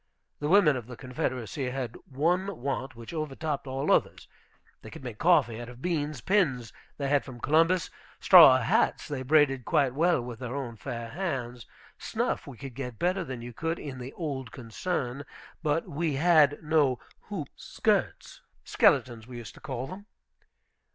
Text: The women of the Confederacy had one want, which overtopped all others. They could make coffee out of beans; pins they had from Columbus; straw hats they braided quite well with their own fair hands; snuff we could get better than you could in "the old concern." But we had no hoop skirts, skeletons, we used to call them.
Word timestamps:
The 0.39 0.47
women 0.49 0.75
of 0.75 0.87
the 0.87 0.97
Confederacy 0.97 1.69
had 1.69 1.95
one 2.09 2.59
want, 2.59 2.95
which 2.95 3.13
overtopped 3.13 3.67
all 3.67 3.91
others. 3.91 4.27
They 4.81 4.89
could 4.89 5.03
make 5.03 5.19
coffee 5.19 5.61
out 5.61 5.69
of 5.69 5.79
beans; 5.79 6.21
pins 6.21 6.73
they 6.97 7.07
had 7.07 7.23
from 7.23 7.39
Columbus; 7.39 7.91
straw 8.19 8.57
hats 8.57 9.07
they 9.07 9.21
braided 9.21 9.63
quite 9.63 9.93
well 9.93 10.19
with 10.19 10.39
their 10.39 10.55
own 10.55 10.75
fair 10.75 11.09
hands; 11.09 11.67
snuff 11.99 12.47
we 12.47 12.57
could 12.57 12.73
get 12.73 12.97
better 12.97 13.23
than 13.23 13.43
you 13.43 13.53
could 13.53 13.77
in 13.77 13.99
"the 13.99 14.11
old 14.13 14.51
concern." 14.51 15.23
But 15.61 15.87
we 15.87 16.15
had 16.15 16.63
no 16.63 16.97
hoop 17.25 17.49
skirts, 17.55 18.41
skeletons, 18.63 19.27
we 19.27 19.37
used 19.37 19.53
to 19.53 19.59
call 19.61 19.85
them. 19.85 20.07